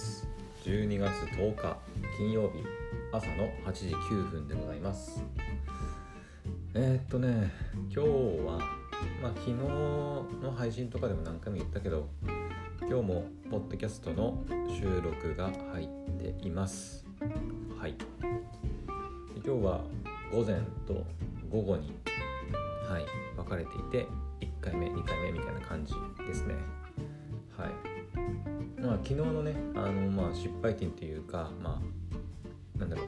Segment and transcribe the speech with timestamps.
[0.00, 0.26] です。
[0.64, 1.76] 12月10日
[2.16, 2.64] 金曜日
[3.12, 5.22] 朝の8時9分でございます。
[6.72, 7.52] えー、っとね
[7.94, 8.08] 今日
[8.46, 8.58] は
[9.20, 12.08] まあ昨日の配信とかでも何回も言ったけど
[12.80, 17.04] 今日もポッドキャストの収録が入っています。
[17.78, 17.94] はい。
[19.34, 19.80] 今日は
[20.32, 21.04] 午前と
[21.50, 21.94] 午後に
[22.88, 23.04] はい
[23.36, 24.06] 分かれていて
[24.40, 25.92] 1回目2回目みたいな感じ
[26.26, 26.54] ですね。
[27.54, 27.99] はい。
[28.80, 33.06] まあ、昨日のねあの、まあ、失敗点というかまあなんだろう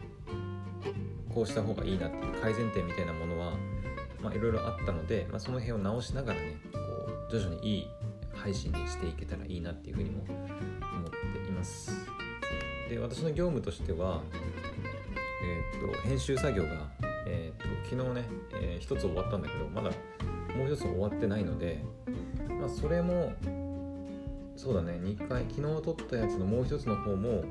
[1.34, 3.54] こうした方がいいなっていう改善点みたいなものは
[4.34, 7.86] いろいろあったので、まあ、その辺を直しながらねこう徐々にいい
[8.34, 11.10] 配信にしていけたらいいなっていうふうにも思っ
[11.42, 12.06] ています。
[12.88, 14.22] で私の業務としては
[15.42, 16.90] えー、っと編集作業が、
[17.26, 19.90] えー、っと昨日ね、えー、1つ終わったんだけどまだ
[20.56, 21.82] もう1つ終わってないので、
[22.60, 23.32] まあ、それも
[24.62, 24.92] そうだね。
[25.02, 27.42] 2回昨日撮ったやつのもう一つの方も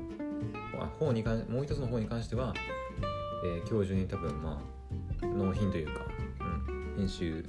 [0.80, 2.54] あ方に関もう一つの方に関しては、
[3.44, 4.62] えー、今日中に多分ま
[5.20, 6.06] あ納品というか、
[6.40, 7.44] うん、編集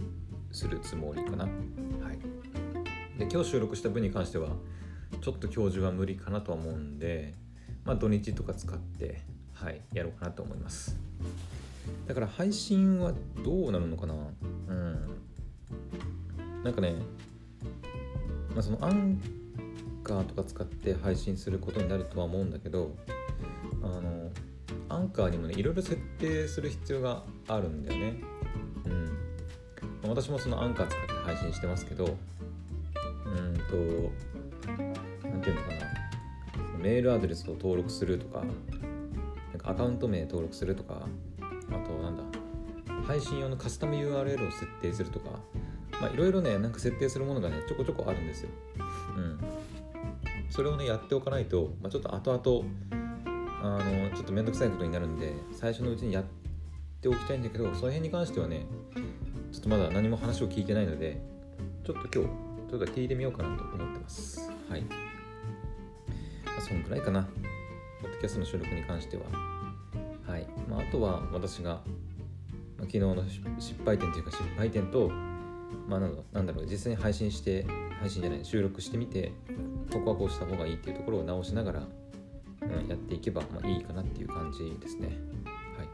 [0.51, 1.45] するつもりかな。
[1.45, 1.49] は
[2.11, 2.19] い。
[3.17, 4.49] で今日収録した分に関しては
[5.21, 7.33] ちょっと今日中は無理かなとは思うんで
[7.85, 9.21] まあ土日とか使って
[9.53, 10.99] はいやろうかなと思います。
[12.05, 13.13] だから配信は
[13.45, 14.13] どうなるのかな。
[14.13, 15.07] うん。
[16.65, 16.95] なんかね
[18.53, 19.21] まあそのアン
[20.03, 22.95] カーとか使って配信することになるとは思うんだけど
[23.81, 24.29] あの
[24.89, 28.15] アンカーにもねいろいろ設定する必要があるんだよね。
[28.85, 30.09] うん。
[30.09, 34.11] 私もそのアンカー使って配信してますけどうんと
[35.27, 36.03] 何ていうのかな。
[36.77, 41.07] メールアドレスを登録するとかなんかアカウント名登録するとか
[41.39, 42.23] あとなんだ
[43.07, 45.39] 配信用のカスタム URL を設定するとか
[46.01, 48.49] まあいろいろねなんか設定するものがねちょこちょこあるんですよ。
[49.15, 49.39] うん。
[50.53, 52.69] それをねやっておかないと、まあ、ちょっと後々
[53.63, 56.25] あのちょっと面倒くさいことになるんで最初のうちにやっ
[57.01, 58.67] ておきたいんだけどその辺に関してはね
[59.51, 61.19] ちょっとまだ何も話を聞いてないので
[61.83, 64.51] ちょっと今日ちょっと聞いてみようかなと思ってます。
[64.69, 64.87] はい、ま
[66.59, 67.27] あ、そんくらいかな。
[68.01, 69.23] ポッドキャストの収録に関しては。
[70.27, 73.23] はい、まあ、あとは私が、まあ、昨日の
[73.59, 75.09] 失敗点というか失敗点と
[75.87, 77.65] まあなんだろう実際に配信して
[77.99, 79.31] 配信じゃない収録してみて
[79.93, 81.83] ここはこうした方がいいっていうところを直しながら、
[82.61, 85.09] うん、やっていけば、まあ、いいかなっていう感じですね。
[85.77, 85.87] はい。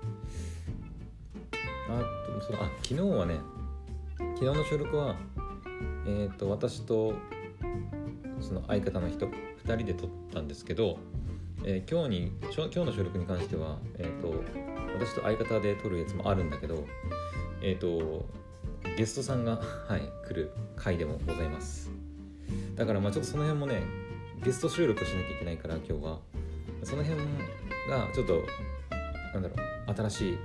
[1.89, 3.39] あとそのあ昨日はね
[4.35, 5.15] 昨日の収録は
[6.05, 7.13] えっ、ー、と私と
[8.39, 10.97] その相方の人2人で撮ったんですけど、
[11.63, 14.33] えー、今日に今日の収録に関しては、えーと、
[14.97, 16.85] 私と相方で撮るやつもあるんだけど
[17.61, 18.25] えっ、ー、と
[18.97, 21.98] ゲストさんが、はい、来る回でもございます
[22.79, 23.83] だからまあちょっとその辺もね
[24.43, 26.19] ゲスト収録しなきゃいけないから今日は。
[26.83, 27.21] その辺
[27.89, 28.41] がちょっと
[29.33, 29.55] なんだろ
[29.87, 30.37] う新しい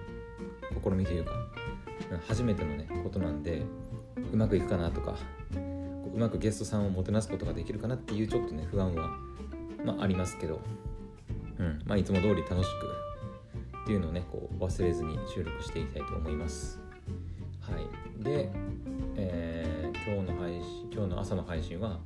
[0.82, 1.30] 試みというか
[2.26, 3.62] 初めてのねことなんで
[4.32, 5.14] うまくいくかなとか
[5.54, 9.10] うまくゲストさんをもてなすことができるかなっていうちょっとね不安は、
[9.84, 10.60] まあ、ありますけど、
[11.58, 12.68] うんまあ、いつも通り楽し
[13.72, 16.80] くっていうのをねこう忘れずに収録していきたいと思います。
[17.60, 18.22] はい。
[18.24, 18.50] で、
[19.16, 21.98] えー、今日の配信今日の朝の配信は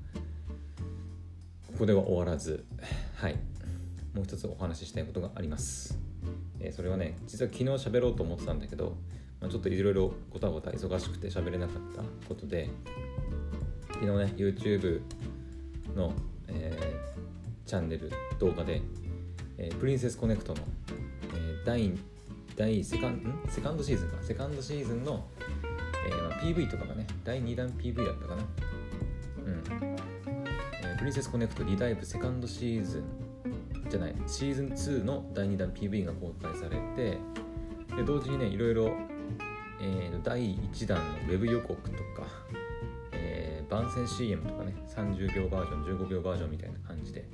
[1.79, 2.65] ここでは終わらず
[3.15, 3.37] はい。
[4.13, 5.97] もう一つお話ししたいことがあります、
[6.59, 8.97] えー、それはね実は昨日喋ろうと思ってたんだけど、
[9.41, 12.69] まあ、ちょっといろいろごたごた忙しくて喋れなかったことで
[13.93, 15.03] 昨日ね YouTube
[15.95, 16.13] の、
[16.49, 18.83] えー、チャンネル動画で、
[19.57, 20.63] えー、プリンセスコネクトの、
[21.33, 21.93] えー、第
[22.57, 24.17] 第セカンセカンドシーズンか。
[24.21, 25.25] セカンドシーズンの、
[26.09, 28.43] えー、PV とかがね第2弾 PV だったかな。
[29.83, 29.88] うん。
[30.99, 33.05] プリンセスコネクトリダイブセカンドシーズン
[33.89, 37.19] じゃないシーズン2の第2弾 PV が公開されて
[37.97, 38.97] で同時にねいろいろ、
[39.81, 42.27] えー、第1弾のウェブ予告とか、
[43.13, 47.29] えー、番宣 CM とかね30秒バージョン15秒バージョンみたいな感じで、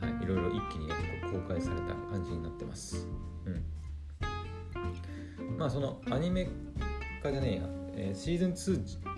[0.00, 0.94] はい、いろいろ一気にね
[1.32, 3.06] 公開された感じになってます。
[3.44, 3.64] うん。
[5.56, 6.48] まあそのアニメ
[7.22, 7.62] 化じゃねえや、
[7.94, 8.50] えー、シーズン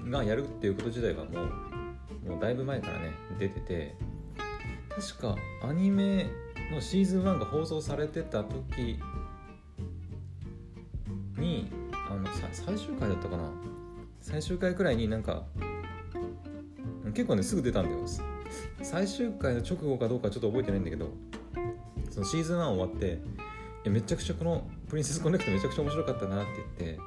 [0.04, 1.67] 2がやるっていうこと自体はもう
[2.26, 3.94] もうだいぶ前からね出てて
[4.90, 6.26] 確かアニメ
[6.72, 8.98] のシーズン1が放送されてた時
[11.38, 11.70] に
[12.10, 13.50] あの最終回だったかな？
[14.20, 15.44] 最終回くらいになんか
[17.14, 18.04] 結構ねすぐ出たんだよ。
[18.82, 21.10] 最終回の直後かどうかちょっと覚えてないんだけど
[22.10, 23.20] そのシーズン1終わって
[23.88, 27.00] めちゃくちゃこのプリンセスコネクトめちゃくちゃ面白かったなって言って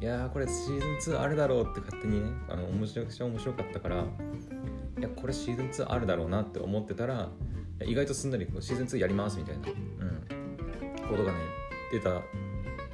[0.00, 4.04] いやーこれシーズン2あるだろうって勝手にねあの面白くちゃ面白かったから
[4.98, 7.28] いやこれシーズン2あるだろうなって思ってたら
[7.84, 11.38] 意外とすんなりこうシーズン2やりますみたいな、うん、ことがね
[11.92, 12.10] 出た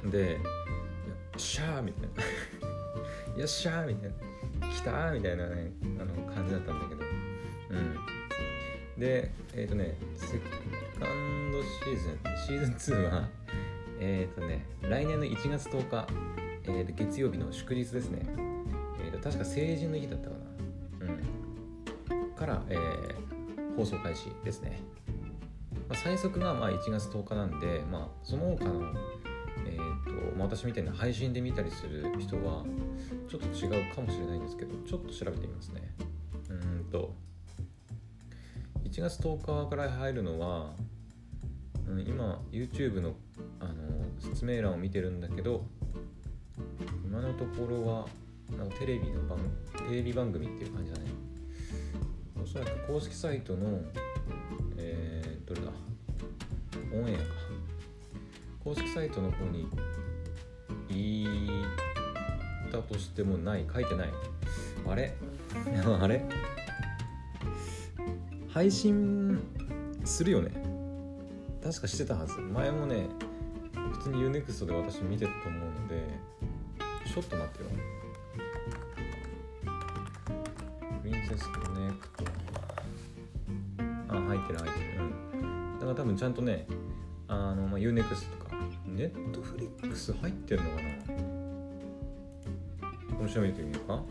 [0.07, 0.39] んでよ
[1.37, 2.09] っしゃーみたい
[3.35, 4.09] なよっしゃーみたい
[4.61, 8.15] な来たーみたいなねあの感じだったんだけどうん。
[8.97, 13.27] でえっ、ー、とねセカンドシーズンシーズン2は
[13.99, 16.07] えっ、ー、とね来年の1月10日、
[16.67, 18.23] えー、と月曜日の祝日ですね、
[19.03, 22.15] えーと、確か成人の日だったかな。
[22.15, 22.31] うん。
[22.31, 24.81] から、えー、放送開始ですね、
[25.87, 28.93] まあ、最速がまあ1月10日なんで、まあ、その他の
[29.67, 32.63] えーと、私みたいな配信で見たりする人は
[33.27, 35.93] ちょっと違うかもしれないんですけどちょっと調べてみますね。
[36.49, 37.13] うんと
[38.83, 40.73] 1月10日から入るのは、
[41.87, 43.15] うん、今 YouTube の
[43.59, 43.73] あの
[44.19, 45.65] 説明欄を見てるんだけど
[47.17, 48.05] 今のところは
[48.57, 49.37] なんかテレビの番
[49.87, 51.05] テレビ番組っていう感じだね。
[52.43, 53.79] おそらく公式サイトの
[54.77, 55.71] えー、どれだ？
[56.93, 57.23] オンエアか。
[58.65, 59.65] 公式サイトの方に
[60.89, 61.25] 言
[62.67, 63.65] ったとしてもない。
[63.73, 64.09] 書いてない。
[64.85, 65.15] あれ？
[66.01, 66.25] あれ？
[68.49, 69.39] 配信
[70.03, 70.51] するよね。
[71.63, 72.37] 確かしてたはず。
[72.41, 73.07] 前もね
[73.93, 76.04] 普通に UNEXT で私見てたと思うので
[77.15, 77.69] ちょっと待ってよ。
[81.01, 82.25] プリンセスコネクト
[84.09, 85.01] あ入ってる入ってる。
[85.35, 85.79] うん。
[85.79, 86.67] だから多分ちゃんとね
[87.29, 88.03] あの、まあ、UNEXT
[88.37, 88.55] とか。
[88.85, 90.81] ネットフリックス入ってんのかな？
[93.17, 94.03] この調べてみようか。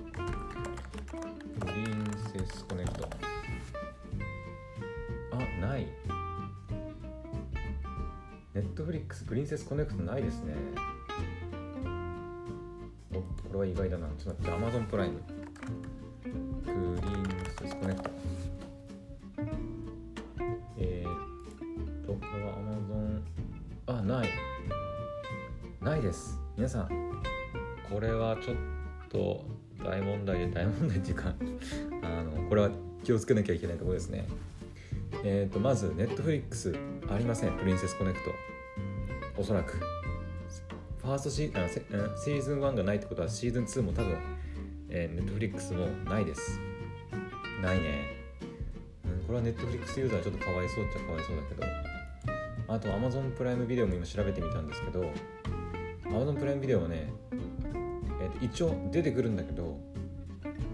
[1.60, 1.86] プリン
[2.32, 3.08] セスコネクト
[5.32, 5.86] あない。
[8.54, 10.54] ネットフリックスプリンセスコネクトないですね。
[13.54, 14.08] これは意外だな。
[14.18, 15.20] ちょっと待ってアマゾンプライム
[16.64, 18.10] プリンセスコネクト。
[20.76, 23.24] えー、っとこれはアマゾン
[23.86, 24.28] あない。
[25.80, 26.40] ないです。
[26.56, 26.88] 皆さん。
[27.88, 28.56] これはちょっ
[29.08, 29.44] と
[29.84, 31.32] 大問題で大問題っていうか
[32.02, 32.70] あのこれは
[33.04, 34.26] 気をつけなきゃいけないところですね。
[35.22, 36.74] えーと、まず、ネットフリックス
[37.08, 38.30] ありません、プリンセスコネクト。
[39.40, 39.80] おそらく。
[41.04, 44.16] ファーストシーあシーズン1がないってことは、シーズン2も多分、
[44.88, 46.58] えー、ネットフリックスもないです。
[47.62, 48.04] ないね。
[49.04, 51.62] うん、これはネットフリックスユーザーちょっとかわいそうっちゃかわいそうだけど。
[52.68, 55.04] あと、Amazon プライムビデオも今調べてみたんですけど、
[56.04, 57.12] Amazon プライムビデオはね、
[58.22, 59.78] えー、一応出てくるんだけど、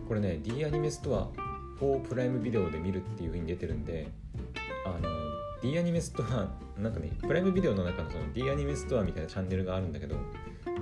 [0.06, 1.28] これね、D アニメストア
[1.80, 4.06] 4プライムビデオで見るっていう風に出てるんで、
[4.86, 5.19] あの
[5.62, 6.48] D アニメストア
[6.80, 10.16] なんかねプライムビデオの中のその D アニメストアみたいなチャンネルがあるんだけど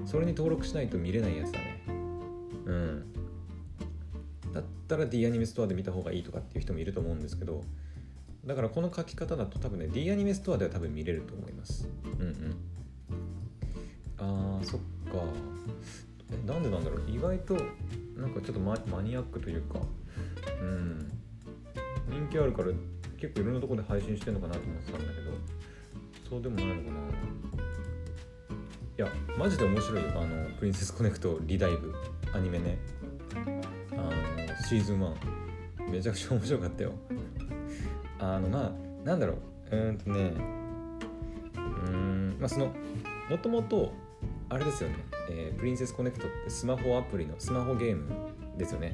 [0.05, 1.83] それに登録しないと見れないやつだね。
[1.87, 3.13] うん。
[4.53, 7.63] だったら D アニメストアで見た方がいいとかっていう人もいると思うんですけど
[8.47, 11.89] だからこの書き方だと多分ね D アニメストアでは多分見れると思います。
[12.19, 12.57] うんうん。
[14.19, 15.25] あーそっか。
[16.33, 17.11] えなんでなんだろう？
[17.11, 17.55] 意外と
[18.17, 19.81] なんかちょっとマニアックというか
[20.63, 21.11] うん。
[22.09, 22.69] 人気あるから
[23.21, 25.31] 結構いろんなところで配信してんのかなと思ってたんだけど
[26.29, 26.85] そうでもないのかな。
[28.99, 30.11] いやマジで面白いよ。
[30.17, 31.95] あのプリンセスコネクトリダイブ
[32.35, 32.79] アニメね。
[33.93, 34.11] あの
[34.69, 36.93] シーズン1めちゃくちゃ面白かったよ。
[38.19, 39.35] あのまあなんだろ
[39.71, 39.77] う。
[39.77, 40.33] うんとね。
[41.87, 42.75] うんまあその
[43.31, 43.93] もともと
[44.49, 44.97] あれですよね、
[45.31, 48.11] えー、プリンセスコネクトってスマホアプリのスマホゲーム
[48.57, 48.93] ですよね。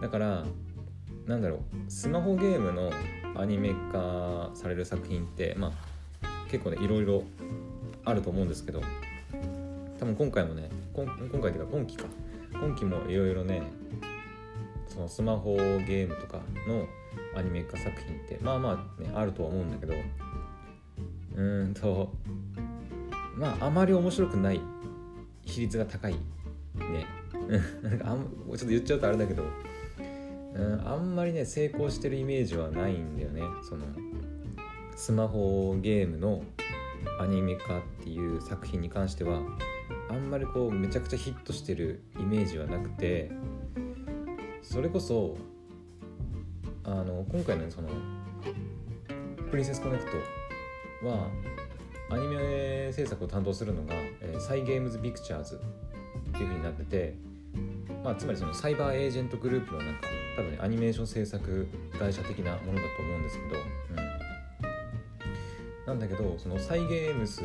[0.00, 0.44] だから
[1.26, 1.60] なんだろう。
[1.88, 2.92] スマホゲームの
[3.36, 5.72] アニメ化される作品ってまあ
[6.50, 7.24] 結構ねいろいろ
[8.04, 8.82] あると思うんですけど
[9.98, 12.04] 多分今回もね今回っていうか今期か。
[12.62, 13.62] 今期もいろいろね
[14.88, 16.86] そのスマホゲームとかの
[17.34, 22.12] アニメ化作品ってまあまあねあるとは思うんだけどうーんと
[23.34, 24.60] まああまり面白くない
[25.44, 26.18] 比率が高いね。
[27.82, 29.42] なんかあんちょっと言っちゃうとあれだけど
[30.54, 30.86] うん。
[30.86, 33.42] あんまりね成功してるイメージはないんだよね。
[33.68, 33.84] その
[34.96, 36.42] スマホゲームの
[37.18, 39.40] アニメ化っていう作品に関しては
[40.08, 43.30] あんまりこうめちゃくちゃヒットしてるイメージはなくて
[44.62, 45.36] それこそ
[46.84, 47.88] あの今回のその
[49.50, 50.10] 「プリンセスコネクト」
[51.08, 51.28] は
[52.10, 57.16] アニメ制作を担当するのが、えー、サイ・ゲームズ・ピクチャーズっていう風になってて、
[58.04, 61.68] まあ、つまりそのサイバーエージェントグループのなんか多分ねアニメーション制作
[61.98, 63.92] 会社的なものだと思うんですけど、う
[65.84, 67.42] ん、なんだけどそのサイ・ゲームス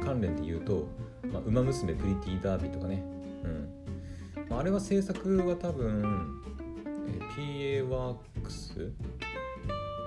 [0.00, 0.86] 関連で言うと
[1.32, 3.02] 「まあ、ウマ娘プリティダービー」とかね、
[3.44, 3.68] うん。
[4.48, 6.40] まあ、あれは制作は多分、
[7.06, 7.18] え
[7.82, 8.92] PA ワークス？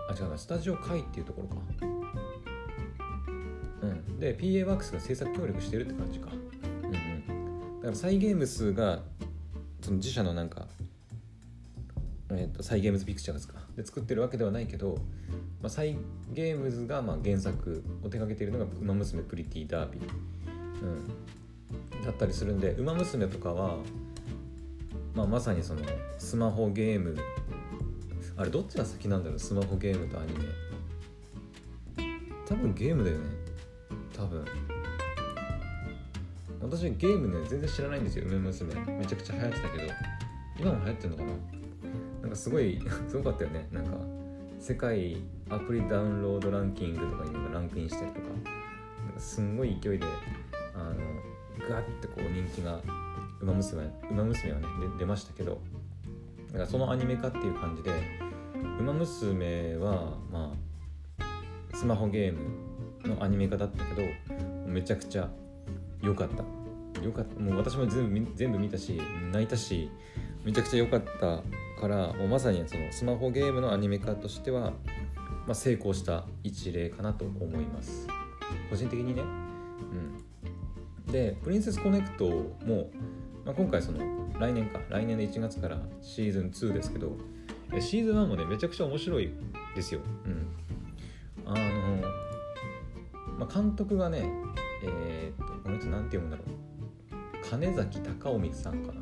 [0.10, 1.62] あ違うなスタジオカイっていうところか。
[3.84, 4.20] うん。
[4.20, 6.30] で PA ワークスが制作協力してるって感じか。
[7.82, 9.00] だからサイゲームスが
[9.82, 10.68] その自社のなんか
[12.34, 13.56] えーと、サイ・ゲームズ・ピクチャーズか。
[13.76, 14.98] で作ってるわけではないけど、
[15.62, 15.98] まあ、サイ・
[16.34, 20.02] ゲームズがまあ原作を手掛けているのが「ウマ娘プリティ・ダービー」
[20.82, 23.78] うん、だったりするんで「ウマ娘」とかは、
[25.14, 25.82] まあ、まさにその
[26.18, 27.18] スマホゲーム
[28.38, 30.46] あれどっちが先なんだろうスマホゲームとアニメ。
[32.46, 33.24] 多分ゲームだよね。
[34.14, 34.46] 多分。
[36.62, 39.84] 私ゲームね全然知らないんですよ「ウマ娘」めちゃくちゃ流行ってたけど。
[40.60, 41.32] 今も流行ってんのかな？
[42.22, 43.68] なんかすごい すごかったよね。
[43.72, 43.92] なんか
[44.60, 45.18] 世界
[45.50, 48.28] アプリダウンロードランキングとかにランクインしたりとか。
[48.28, 50.06] なんかすんごい勢いで
[50.76, 50.96] あの
[51.68, 52.80] ガッてこう人気が
[53.42, 54.68] 「ウマ娘」ウマ娘はね
[55.00, 55.60] 出ましたけど。
[56.54, 57.92] だかそのアニメ化っていう感じで
[58.80, 60.54] 「ウマ娘は」ま
[61.20, 64.08] あスマホゲームのアニメ化だったけど
[64.68, 65.30] めちゃくちゃ
[66.02, 66.44] 良かった。
[67.04, 67.40] 良かった。
[67.40, 69.90] もう私も全部全部見たし泣いたし
[70.44, 71.42] めちゃくちゃ良かった
[71.80, 74.72] からもうまさにそのスマホゲームのアニメ化としては、
[75.48, 78.08] まあ、成功した一例かなと思います。
[78.70, 79.24] 個人的にね。
[81.06, 81.12] うん。
[81.12, 82.26] でプリンセスコネクト
[82.66, 82.90] も、
[83.46, 84.00] まあ、今回その
[84.40, 84.80] 来年か。
[84.90, 87.18] 来年の1月からシーズン2ですけど
[87.80, 89.32] シーズン1もねめちゃくちゃ面白い
[89.76, 90.02] ですよ。
[90.26, 90.48] うん。
[91.46, 91.58] あの
[93.40, 99.02] まあ、監督がねー、っとこの人なんて読むんだろう金崎隆臣さんかな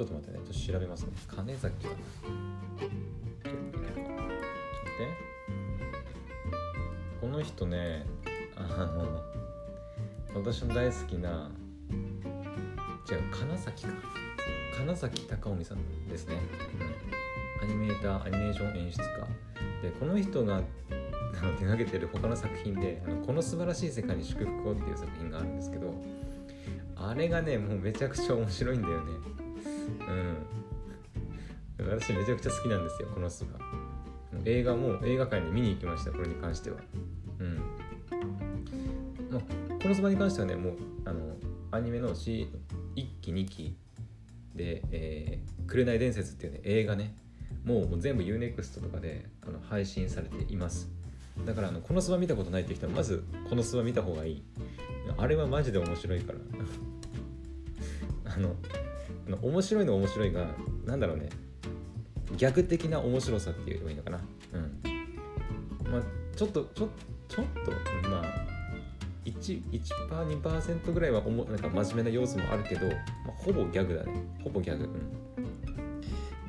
[0.00, 1.12] ちょっと待ってね、ちょっと調べますね。
[1.28, 1.98] 金崎はな。
[1.98, 2.90] ちょっ
[3.70, 4.10] と待って。
[7.20, 8.06] この人ね、
[8.56, 8.62] あ
[8.96, 9.22] の、
[10.34, 11.50] 私の大好きな、
[11.90, 13.92] 違う、金崎か。
[14.78, 16.38] 金崎隆臣さんですね。
[17.60, 17.68] うん。
[17.68, 19.06] アニメーター、アニメーション演出家。
[19.82, 20.62] で、この人が
[21.32, 25.94] 手掛けてる他の作品で「あのこの素晴らしい世界に祝福を」っていう作品があるんですけど
[26.96, 29.12] あれがねもうめちゃくちゃ面白いんだよね。
[31.78, 31.88] うん。
[31.88, 33.58] 私めちゃくちゃ好きなんですよこの巣が。
[34.44, 36.76] 映画も映画館に見に行きましたこれに関しては。
[37.38, 37.56] うん。
[39.30, 39.40] まあ、
[39.82, 41.36] このそばに関してはねもうあの
[41.70, 42.48] アニメの C1
[43.20, 43.76] 期2期
[44.54, 47.14] で「えー、紅伝説」っていうね映画ね
[47.64, 50.90] もうもう全部 UNEXT とかであの配信されています。
[51.44, 54.42] だからあのこのスバ見たことないって人はまずこのスバ見た方がいい。
[55.16, 56.38] あれはマジで面白いから。
[58.32, 58.54] あの
[59.42, 60.46] 面白いの面白いが
[60.86, 61.28] 何だろうね。
[62.36, 64.20] 逆的な面白さっていうのがいいのかな。
[64.52, 65.90] うん。
[65.90, 66.02] まあ
[66.36, 66.88] ちょっとちょ
[67.28, 68.50] ちょっとまあ
[69.24, 72.96] 1%, 1%2% ぐらいはおもなんか真面目な要素もあるけど、まあ、
[73.36, 74.12] ほぼギャグだね。
[74.42, 74.88] ほぼギャグ。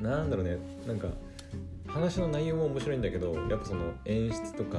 [0.00, 0.02] ん。
[0.02, 0.58] なんだろうね。
[0.86, 1.08] なんか
[1.92, 4.78] 話の内容も面白いんだけどやっぱその演出とか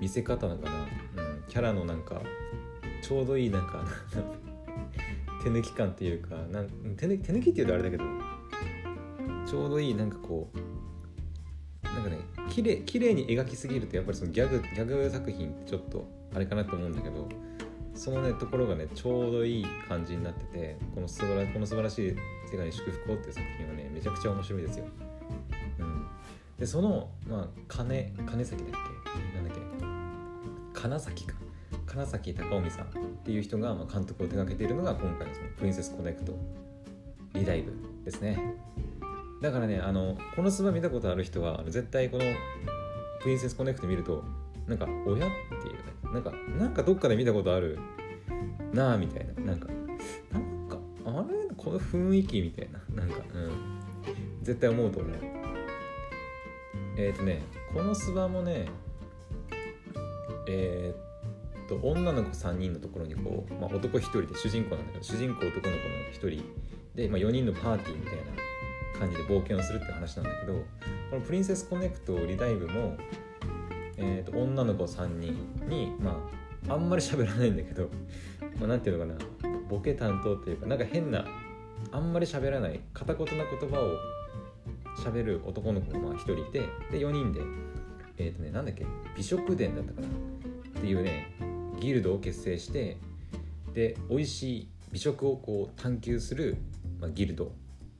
[0.00, 2.20] 見せ方なのかな、うん、キャラのなんか
[3.02, 3.84] ちょうどいいなんか
[5.42, 8.04] 手抜き感っていうかなん手抜手抜きっていうとあれだけど
[9.46, 10.58] ちょうどいいなんかこう
[11.84, 12.18] なんかね
[12.50, 17.28] 綺麗綺麗に描きすぎるとやっぱりそのギャグギャグ作品ってちょっとあれかなと思うんだけど
[17.94, 22.16] そのねところがねちょうどいい感じになっててこの素晴らこの素晴らしい
[22.50, 24.86] 世界に祝福をっていう作品はねめちゃくちゃ面白いですよ。
[26.58, 29.36] でそのまあ金金崎だっけ？
[29.36, 29.56] なんだっ
[30.74, 30.80] け？
[30.80, 31.34] 金崎か。
[31.86, 32.88] 金崎隆臣さんっ
[33.24, 36.36] ていう人がまあ監督を手掛けているのが今回のそのプリンセスコネクト
[37.34, 37.72] リダイブ
[38.04, 38.38] ですね。
[39.40, 42.24] だからねあのこのスバ見たことある人は絶対この
[43.22, 44.24] プリンセスコネクト見ると
[44.66, 45.30] なんか親っ
[45.62, 46.12] ていうね。
[46.12, 47.78] なんかなんかどっかで見たことある？
[48.72, 49.44] なあみたいな。
[49.44, 49.68] なんか
[50.32, 51.54] なんかあれ？
[51.56, 52.78] この雰囲気みたいな。
[53.02, 53.50] なんかうん。
[54.42, 55.12] 絶対思うと思う。
[56.98, 58.68] えっ、ー、とねこのスバもね
[60.50, 65.70] えー、と女の子3人のところにこう、まあ、男1人で主人公なんだけど主人公男の子の
[66.32, 66.44] 1人
[66.94, 70.54] で、まあ、4人のパーティーみたいな感じで冒険をするって話なんだけど
[71.10, 72.96] この「プリンセスコネクトリダイブも」
[74.00, 75.36] えーと、女の子3人
[75.68, 76.24] にま
[76.68, 77.90] ああんまり喋らないんだけど、
[78.58, 79.12] まあ、なんていうのか
[79.46, 81.26] なボケ担当っていうかなんか変な
[81.92, 84.17] あんまり喋らない片言な言葉を
[84.98, 87.40] 喋る男の子が1人いてで4人で
[88.18, 88.84] えっ、ー、とねなんだっけ
[89.16, 90.08] 美食殿だったかな。
[90.08, 91.32] っていうね
[91.80, 92.98] ギルドを結成して
[93.74, 96.56] で美味しい美食をこう探求する、
[97.00, 97.52] まあ、ギルド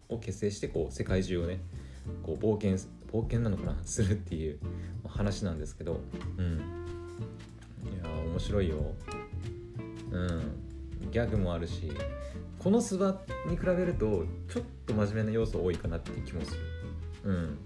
[0.09, 1.61] を結成してこう世界中をね
[2.23, 2.76] こう冒険
[3.12, 4.59] 冒険なのかな するっていう
[5.07, 6.00] 話なんですけど。
[6.37, 6.59] うん。
[7.85, 8.76] いや面白いよ。
[10.11, 11.11] うん。
[11.11, 11.90] ギャグもあるし
[12.59, 16.59] このスバに比べるとちょっと真面目な要素多いかなって気もする。
[17.28, 17.58] うん。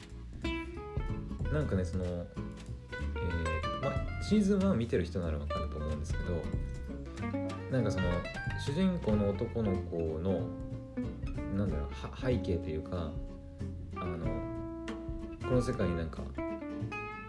[1.53, 6.43] なんかねそのえーま、シーズン1見てる人なら分かると思うんですけど
[7.71, 8.07] なんかその
[8.65, 10.47] 主人公の男の子の
[11.55, 13.11] なんだろう背景というか
[13.97, 14.27] あの
[15.47, 16.23] この世界になんか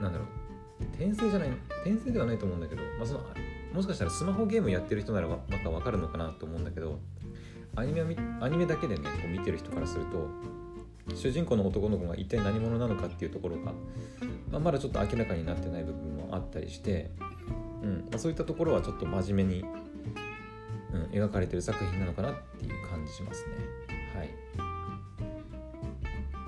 [0.02, 0.26] なんだろ
[0.80, 1.50] う転生じゃない
[1.84, 3.20] 転生ではないと思うんだけど、まあ、その
[3.74, 7.00] もしかしたらスマホゲームやってる人ならまた分かるのかなと思うんだけど
[7.76, 8.02] アニメ
[8.40, 10.30] アニメだけでねこう見てる人からすると
[11.16, 13.74] 主人公の男の子が一体何者なのかっていうところが、
[14.52, 17.12] まあ、まだちょっと明らかになってない部分もあったりして、
[17.82, 19.66] うんまあ、そういったところはちょっと真面目に、
[20.94, 23.56] うん、描かれてる作品なのかなっていう感じしますね。
[24.18, 24.30] はい、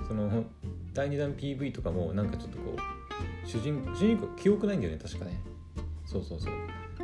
[0.07, 0.45] その
[0.93, 5.41] 第2弾 PV とかもなんかちょっとこう主人主人公記憶ないんだよね確かね。
[6.05, 6.53] そうそうそう。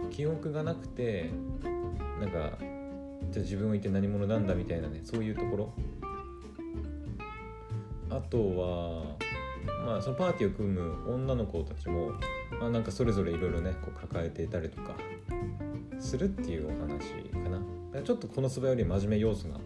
[0.10, 1.32] 記憶がなくて
[2.20, 2.58] なんか
[3.32, 5.74] じゃあ自分は一体何者なんだみたいなねそういうところ
[8.12, 9.16] あとは
[9.86, 12.12] まあそのパーティーを組む女の子たちも、
[12.60, 14.96] まあ、なんかそれぞれいろいろねこう抱えていたりとか
[16.00, 17.62] するっていうお話かな。
[18.04, 19.60] ちょっとこの素早より真面目要素が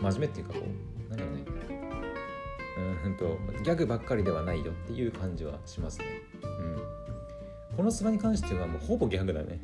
[0.00, 1.48] 真面目っていうかこう何だろうね
[3.04, 6.06] うんとギャグばっかりではないよっていう感じはしますね。
[6.42, 7.76] うん。
[7.76, 9.60] このスバに関してはもうほぼギャグだね。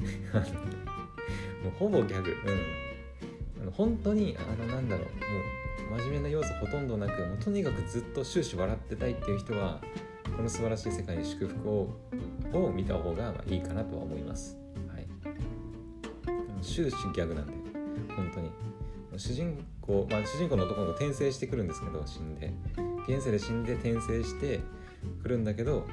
[1.63, 2.31] もうほぼギャグ。
[3.63, 3.71] うん。
[3.71, 9.81] 本当にあのなんだろうもう真面目な要素ほとんどなくもうとにかくずっと終始笑ってたいっていう人は
[10.37, 11.89] この素晴らしい世界に祝福を
[12.53, 14.57] を見た方がいいかなとは思います。
[14.93, 15.07] はい、
[16.63, 17.53] 終始ギャグなんで
[18.17, 18.51] 本当に
[19.17, 22.53] 主人公、まあ、主人公の男の子転生してくるんですけど死んで
[23.09, 24.61] 現世で死んで転生して
[25.23, 25.87] くるんだけど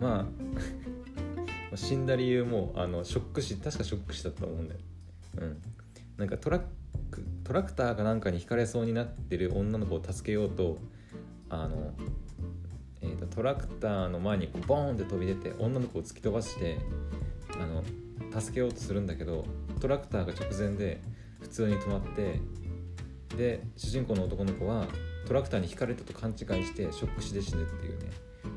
[0.00, 0.28] ま
[1.72, 4.80] あ 死んだ理由もあのショック死確かショック死だったと思うんだよ。
[5.38, 5.62] うん、
[6.18, 6.62] なんかトラッ
[7.52, 10.78] トラクターかなんかにひかれそうになってる女の子を助けようと
[11.50, 11.92] あの、
[13.02, 16.78] えーと、トラクターの前にこうボーンって飛び出て女の子を突き飛ばして
[17.60, 17.84] あの
[18.40, 19.44] 助けようとするんだけど
[19.80, 21.02] トラクターが直前で
[21.40, 22.40] 普通に止まって
[23.36, 24.86] で主人公の男の子は
[25.26, 28.06] トラクターにひかれたと勘違いしてショック死で死ぬっていうね。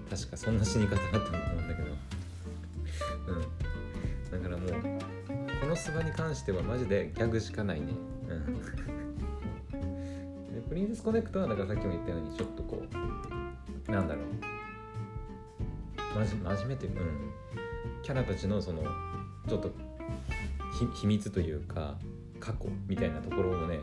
[0.10, 1.90] 確かそんな死に方だったと思うんだけど。
[3.28, 4.42] うん。
[4.42, 5.00] だからもう
[5.60, 7.88] この砂に関してはマジでギャグしかないね。
[8.30, 8.75] うん。
[10.76, 14.26] プリンセスコネクトはだからさっきも言ったようにちょっとこうなんだろう。
[16.26, 18.84] 真面目というか、うん、キャラたちのその
[19.48, 19.72] ちょっと
[21.00, 21.98] 秘密というか
[22.42, 23.80] 過去みたいなところをね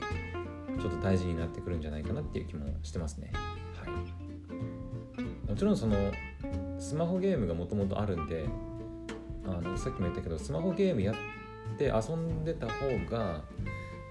[0.79, 3.33] ちょっと大事になってくるんじゃないかなっていう気もしてますね。
[3.83, 5.51] はい。
[5.51, 5.97] もちろんその
[6.79, 8.45] スマホゲームがもともとあるんで
[9.47, 11.15] あのさっきも言ったけどスマホゲームやっ
[11.79, 13.45] て遊んでた方が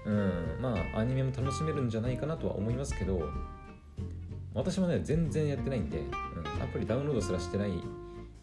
[0.06, 3.28] うんまあアニメも楽しめるんじゃないかなとは思いますけど
[4.54, 7.72] 私もね全然やってないんで、うん、アプリダウンロードすらしてない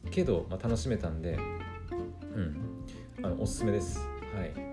[0.09, 1.37] けど、まあ、楽しめたんで
[2.35, 2.69] うん
[3.21, 3.99] あのおすすめです。
[4.33, 4.69] はい。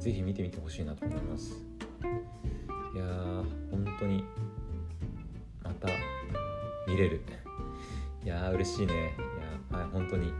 [0.00, 1.56] ぜひ見てみてほしいなと思います。
[2.94, 4.24] いやー本当に
[5.64, 5.88] また
[6.86, 7.20] 見れる。
[8.24, 8.94] いやー嬉しいね。
[9.72, 10.32] いやはい本当に。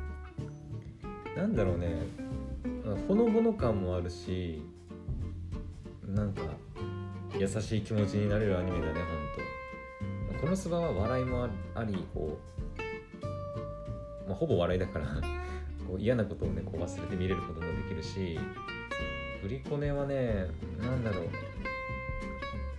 [1.36, 2.02] なんだろうね。
[3.08, 4.62] ほのぼの感もあるし
[6.14, 6.42] なんか
[7.38, 10.40] 優しい気持ちになれるアニメだねほんと。
[10.40, 12.38] このスバは笑いもありこ
[14.26, 15.06] う、まあ、ほぼ笑いだから
[15.86, 18.38] こう嫌なことをねこう忘れて見れることもできるし
[19.42, 20.46] グリコネはね
[20.80, 21.28] なんだろう、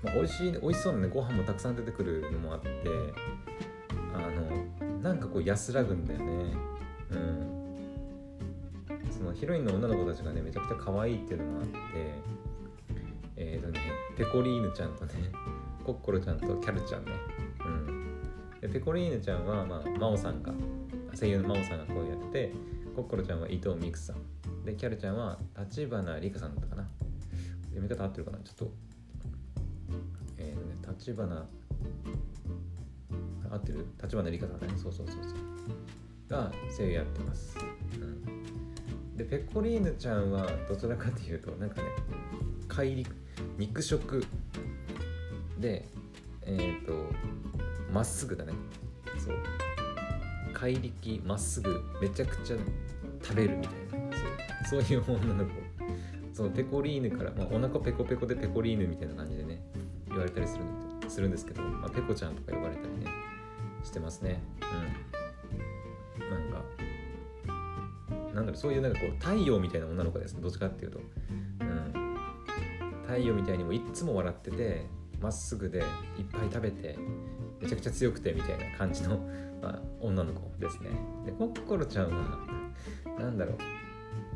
[0.03, 2.69] まあ、美味しい美味しそうなねご飯もたくさん出てくるのもあって
[4.13, 6.25] あのなんかこう安らぐんだよね。
[7.11, 7.51] うん。
[9.09, 11.71] そのヒロインの女の子たちがねめちゃくちゃ可愛いっていうのもあって
[13.35, 13.79] えっ、ー、とね
[14.17, 15.13] ペコリーヌちゃんとね
[15.83, 17.11] コッコロちゃんとキャルちゃんね。
[17.65, 18.61] うん。
[18.61, 20.53] でペコリーヌちゃんは、まあ、真央さんが
[21.19, 22.53] 声優の真央さんが声やってて
[22.95, 24.63] コッコロちゃんは伊藤美久さん。
[24.63, 26.87] でキャルちゃんは立花梨香さんだったかな。
[27.69, 28.37] 読み方合ってるかな？
[28.39, 28.71] ちょっと
[30.37, 31.45] えっ、ー、とね立花
[33.49, 33.87] 合ってる？
[34.01, 34.67] 立花梨香さんね。
[34.77, 35.33] そうそうそうそう。
[36.29, 37.57] が声優やってます、
[37.95, 39.17] うん。
[39.17, 41.89] でペコリーヌちゃんはどちらかというとなんかね
[42.71, 43.11] 怪力
[43.57, 44.25] 肉食
[45.59, 45.85] で
[46.43, 46.93] えっ、ー、と
[47.91, 48.53] まっすぐだね。
[49.17, 49.35] そう。
[50.53, 52.57] 怪力まっすぐめちゃくちゃ
[53.21, 54.17] 食べるみたいな。
[54.65, 54.81] そう。
[54.81, 55.51] そういう女の子
[56.33, 59.61] そのペコリーヌから、まあ、お腹ペコペコでペコリーヌみたいな感じでね
[60.07, 60.63] 言われたりする
[61.09, 63.11] するんですけど、まあ、ペコちゃんとか呼ばれたりね
[63.83, 64.41] してますね。
[64.61, 66.29] うん。
[66.29, 66.63] なんか
[68.33, 70.41] なんだろうそういうなんかこう太陽みたいな女の子ですね。
[70.41, 71.01] どっちかっていうと、
[73.11, 74.85] 太陽みたいにもいっつも笑ってて
[75.19, 75.83] まっすぐでいっ
[76.31, 76.97] ぱい食べて
[77.59, 79.19] めちゃくちゃ強くてみたいな感じの、
[79.61, 80.89] まあ、女の子ですね。
[81.25, 82.39] でコッコロちゃんは
[83.19, 83.51] 何だろ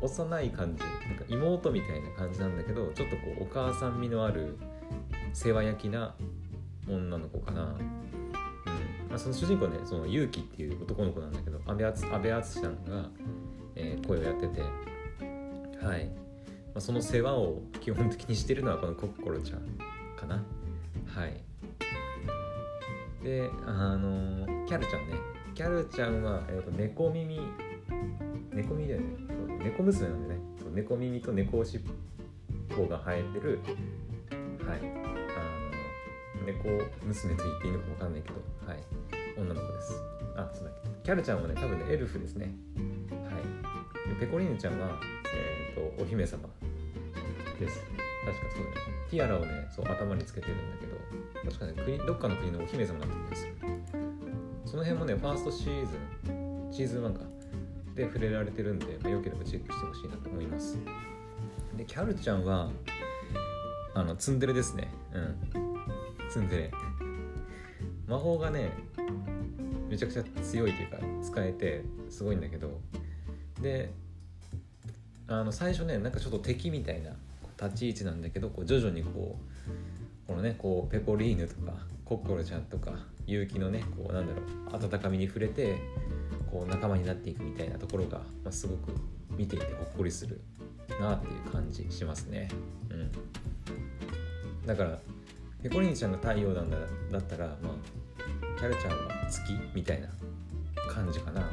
[0.02, 4.58] う幼い感じなんか妹みたいな感じなんだけどちょっとこうお母さん味のある
[5.32, 6.14] 世話焼きな
[6.86, 9.10] 女の子かな、うん。
[9.10, 13.08] ま、その主人公ねその勇気っていう男の子なんだけど阿部淳さんが、
[13.74, 14.60] えー、声をやってて
[15.82, 16.10] はい、
[16.76, 19.60] あ、その世話を基本的にしてるのはこのコッコロちゃん
[20.16, 20.42] かな。
[21.06, 21.42] はい。
[23.24, 25.14] であのキャルちゃんね。
[25.54, 27.40] キャルちゃんは、えーと、猫耳。
[28.52, 29.06] 猫耳だよね。
[29.64, 30.40] 猫娘なんでね。
[30.74, 31.82] 猫耳と猫尻
[32.78, 33.60] 尾が生えてる。
[34.66, 34.80] はい。
[34.80, 36.68] あの猫
[37.04, 38.34] 娘と言っていいのか分かんないけど。
[38.66, 38.84] はい。
[39.38, 40.02] 女の子です。
[40.36, 40.70] あそうだ
[41.02, 42.54] キャルちゃんはね多分ねエルフですね。
[43.10, 44.20] はい。
[44.20, 45.00] ペコリーヌちゃんは、
[45.34, 46.48] えーと、お姫様。
[47.60, 47.80] です。
[48.24, 48.76] 確かそうだね
[49.10, 53.52] ティアラをねそう頭につけてるんだけど確かね国どっかの国のお姫様だったんですよ
[54.64, 57.20] その辺もねファーストシーズンシーズン1か。
[57.94, 60.78] で触れられてるんで、まあ、よければチェックしてほしいなと思います。
[61.76, 62.70] でキャルちゃんは
[63.94, 64.88] あのツンデレですね。
[65.14, 65.36] うん。
[66.28, 66.70] ツンデレ。
[68.06, 68.70] 魔法がね
[69.88, 72.80] めちゃくちゃ強いというか使えてすごいんだけど。
[73.62, 73.90] で
[75.28, 77.16] あの最初ねなんかちょっと敵みたいな
[77.60, 81.72] 立ち位置なんだけどこう徐々にこうこのねこうペコリーヌとか
[82.04, 82.92] コッコロちゃんとか
[83.26, 84.42] 勇気のねこうなんだろ
[84.78, 85.78] う温かみに触れて
[86.50, 88.92] こう仲間になっていくみたいなところが、まあ、すごく
[89.36, 90.40] 見ていてほっこりする
[91.00, 92.48] なっていう感じしますね。
[92.90, 94.98] うん、だから
[95.62, 96.78] ペコリーヌちゃんが太陽なんだ
[97.10, 100.08] だったら、まあ、キャルちゃんは月みたいな
[100.88, 101.50] 感じかな。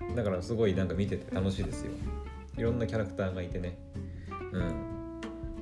[0.00, 1.92] うん、だからすごいなんか見てて楽しいですよ。
[2.56, 3.78] いろんなキャラクターがいてね。
[4.52, 4.94] うん。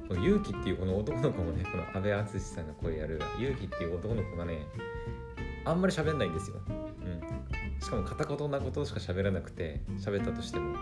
[0.08, 4.66] この勇気っていうこの男の子もねこの阿部淳さんが声やる勇気っていう男の子がね
[5.64, 10.76] あんまり喋んないんですよ、うん、しかも片言なことしか喋らなくて喋ったとしても。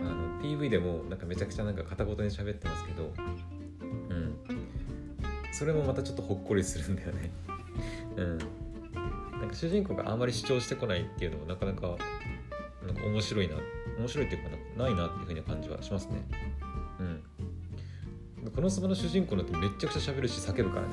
[0.00, 3.12] あの PV でもなんかめちゃくちゃなんか片言に喋ってますけど。
[3.82, 4.38] うん。
[5.50, 7.30] それもまたちょっとほっこりするんだよね。
[8.16, 8.38] うん。
[9.40, 11.96] なんか主人公があんまり主張してこないっていうのもなかなか
[12.86, 13.56] なんか面白いな。
[13.98, 16.22] 面白いっていうかなないなっていうふうな感じはしますね。
[17.00, 18.50] うん。
[18.50, 20.88] このそばの主人公なんてめちゃくちゃ喋るし叫ぶからね、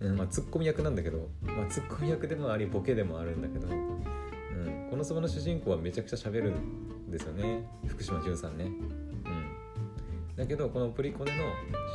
[0.00, 7.66] うんまあ、ツッコミ役なんだけど、まあ、ツッコミ役でもありボケでもあるんだけど、うん、このそばの主人公はめちゃくちゃ喋るんですよね。
[7.86, 11.44] 福島潤さんね、うん、だけどこのプリコネの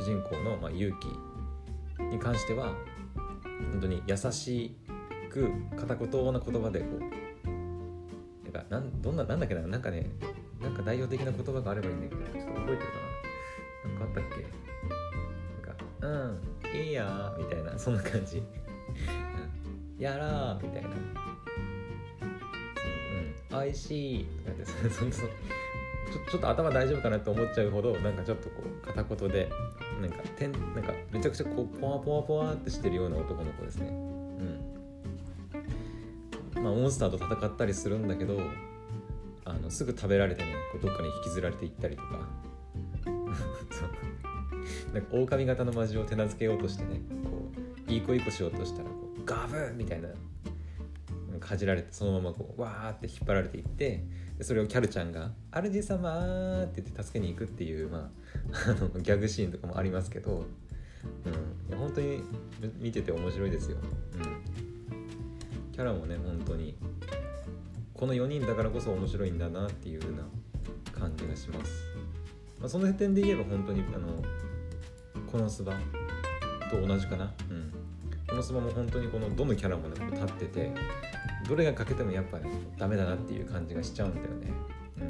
[0.00, 0.92] 主人公の、まあ、勇
[1.98, 2.72] 気に関しては
[3.72, 4.76] 本当に優し
[5.28, 7.00] く片言な言葉でこう
[8.44, 10.06] なんかなんどんななんだっけななんかね
[10.70, 12.94] なんか代表的な言葉があればいいんだけどちょっと覚えてるか
[13.84, 13.90] な。
[13.90, 14.36] なんかあったっけ？
[15.66, 18.42] なんかうんいいやみたいなそんな感じ。
[19.98, 20.88] やらみたいな。
[23.52, 23.58] うん。
[23.58, 29.50] おいしいとかってそそそちょちょっと頭大丈夫かなと思っちゃうほどなんかちょっとこう片言で
[30.00, 33.92] なんかてんなんかめちゃくちゃこうポワポワポワってしてるような男の子ですねう
[36.58, 38.40] んまあモンスターと戦ったりするんだけど
[39.70, 42.28] すぐ食べられてねこうどっかに引きずられていったりとか
[44.92, 47.50] なんか狼型の魔獣を手なずけようとしてねこ
[47.88, 50.08] ういい子いい子しようとしたらこうガブーみたいな
[51.38, 54.04] かじられてそのままこうわーって引っ張られていって
[54.38, 58.10] でそれをキャルちゃんが「主様!」って言って助けに行くっていう、ま
[58.52, 60.46] あ、 あのギャグシーンとかもありますけど、
[61.70, 62.22] うん、本当に
[62.78, 63.78] 見てて面白いですよ。
[63.78, 66.76] うん、キャラもね本当に
[68.00, 70.22] この4人だからこそ面白いんだなっていう風な
[70.98, 71.84] 感じがします。
[72.58, 74.22] まあ、その点で言えば本当にあの
[75.30, 75.74] このスバ
[76.70, 77.72] と同じかな、うん、
[78.26, 80.72] このスバも本当にこのどのキャラもね立ってて
[81.46, 84.52] どれが欠けてもやっぱねダメだなっていう感じがしちゃうんだよね。
[84.98, 85.04] う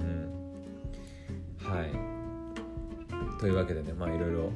[1.64, 1.72] ん。
[1.72, 1.90] はい。
[3.38, 4.52] というわけでねまあいろいろ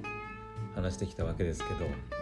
[0.75, 2.13] 話してきたわけですけど。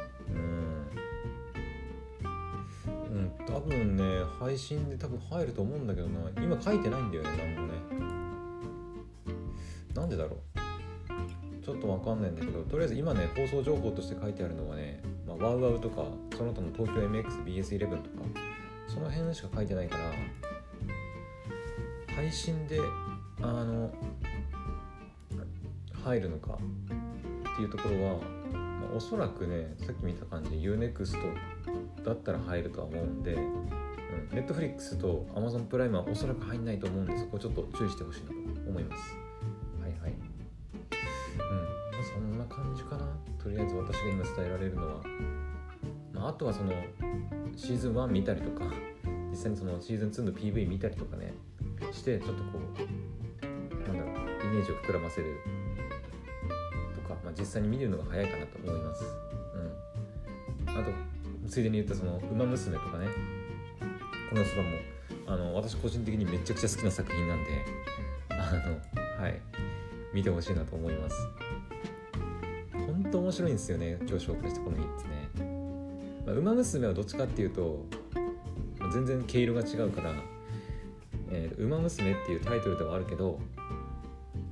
[3.46, 4.04] 多分ね
[4.38, 6.20] 配信で多分入ると思うんだけどな。
[6.36, 7.74] 今書いてないんだよね何もね。
[9.94, 10.62] なんでだろう。
[11.64, 16.02] ちょっとわかんないんだけどとりあえず今ね放送情報として書いてあるのはね、まあ、ワウワウとか
[16.36, 18.02] その他の東京 MXBS11 とか
[18.88, 20.12] その辺しか書いてないから
[22.16, 22.80] 配信で
[23.40, 23.90] あの
[26.04, 26.58] 入るのか
[27.54, 28.10] っていうところは、
[28.54, 31.16] まあ、おそらくねさっき見た感じ UNEXT
[32.04, 33.68] だったら入るとは思うんで、うん、
[34.32, 39.22] Netflix と Amazon プライムはおそらく入んないと思うんでそこちょっと注意してほしいなと思います。
[42.02, 43.06] そんな感じかな。
[43.42, 45.00] とりあえず私が今伝えられるのは、
[46.12, 46.72] まあ、あとはその
[47.56, 48.64] シーズン1見たりとか
[49.30, 51.32] 実際にそのシーズン2の PV 見たりとかね
[51.92, 55.38] してちょっとこうなんだろうイメージを膨らませる。
[56.94, 59.04] とか、まあ、実際に見るのが早いかなと思います、
[60.66, 60.90] うん、あと
[61.52, 63.06] ついでに言ったその「ウマ娘」とかね。
[64.30, 64.68] このそばも
[65.26, 67.50] あの私個人的にめちゃくちゃ好きな作品なんで
[68.30, 68.52] あ
[69.18, 69.38] のはい。
[70.14, 71.16] 見てほしいなと思います。
[72.72, 75.30] 本当面白いんですよね今日紹介したこの3つね
[76.24, 77.84] 「まあ、ウマ娘」はどっちかっていうと
[78.92, 80.14] 全然毛色が違うから
[81.30, 83.38] 「えー、ウマ娘」っていうタイトルではあるけど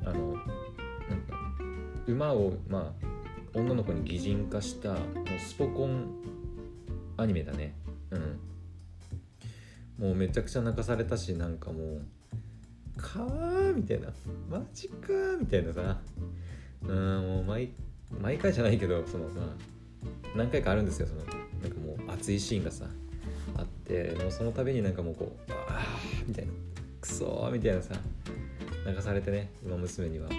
[0.05, 1.39] あのなんか
[2.07, 5.01] 馬をまあ女の子に擬人化したもう
[5.39, 6.30] スポコン
[7.21, 7.75] アニメだね。
[8.11, 8.41] うん。
[9.99, 12.01] もうめちゃくちゃ泣かされたしなんかもう
[12.97, 14.09] 「かわみたいな
[14.51, 16.01] 「マジかー」みたいなさ。
[16.83, 17.69] うんもう毎
[18.23, 19.47] 毎回じゃないけどそのまあ
[20.35, 21.21] 何回かあるんですよその
[21.63, 22.87] なんかもう熱いシーンがさ
[23.55, 25.87] あってもうその度になんかもうこう「ああ」
[26.27, 26.53] みたいな
[27.03, 27.95] 「クソ」みたいなさ
[28.87, 30.29] 泣かされてね馬娘には。
[30.29, 30.37] はい。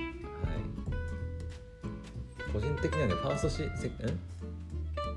[2.52, 3.67] 個人的にはねファーストシー
[4.12, 4.20] ん？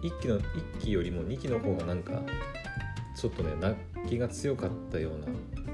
[0.05, 2.23] 1期の1期よりも2期の方がなんか
[3.17, 3.75] ちょっとね泣
[4.09, 5.27] きが強かったような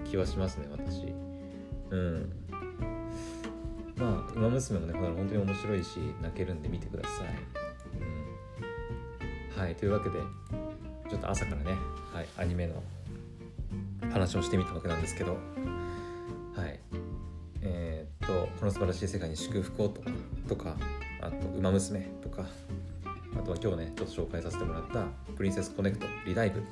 [0.08, 1.12] 気はしますね私。
[1.90, 2.32] うん。
[3.96, 7.26] まあ「ウマ娘」もね本当に面白いし泣けるんで見てください、
[9.56, 10.18] うん、はいというわけで
[11.10, 11.76] ちょっと朝からね、
[12.14, 12.82] はい、アニメの
[14.10, 15.36] 話をしてみたわけなんですけど。
[16.54, 16.80] はい。
[17.62, 20.02] えー、っとこの素晴らしい世界に祝福をと
[20.48, 20.76] とか
[21.20, 22.46] あと「ウマ娘」とか
[23.38, 25.04] あとは今日ねちょっと紹介させてもらった
[25.36, 26.62] 「プリンセスコネクトリライブ」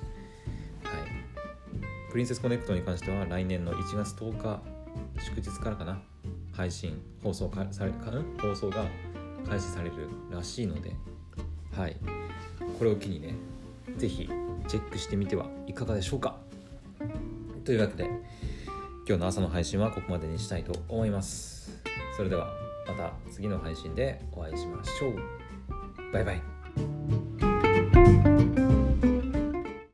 [2.11, 4.61] プリンセスコネクトに関しては来年の1月10日
[5.21, 6.01] 祝日からかな
[6.53, 8.87] 配信放送かされか放送が
[9.47, 10.94] 開始されるらしいので
[11.77, 11.97] はい。
[12.79, 13.35] これを機にね
[13.97, 14.29] 是非
[14.66, 16.37] チェックしてみてはいかがでしょうか。
[17.64, 18.05] というわけで
[19.07, 21.83] 今日の朝の配信はここまでにしたいと思います。
[22.16, 22.49] それでは
[22.87, 25.48] また次の配信でお会いしましょう。
[26.12, 26.58] バイバイ